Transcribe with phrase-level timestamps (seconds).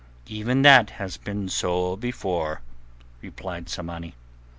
[0.25, 2.61] "Even that has been so before,"
[3.21, 4.15] replied Tsamanni.